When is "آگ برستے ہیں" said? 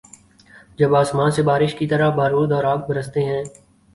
2.63-3.43